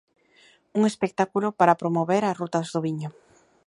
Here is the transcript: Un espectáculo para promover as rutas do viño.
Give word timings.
Un 0.77 0.81
espectáculo 0.91 1.47
para 1.59 1.79
promover 1.81 2.21
as 2.25 2.37
rutas 2.41 2.67
do 2.73 2.79
viño. 2.85 3.09